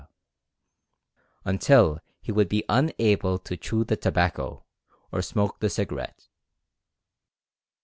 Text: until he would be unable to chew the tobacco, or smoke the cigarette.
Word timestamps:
until 1.45 1.99
he 2.23 2.31
would 2.31 2.49
be 2.49 2.63
unable 2.67 3.37
to 3.37 3.55
chew 3.55 3.83
the 3.83 3.95
tobacco, 3.95 4.65
or 5.11 5.21
smoke 5.21 5.59
the 5.59 5.69
cigarette. 5.69 6.27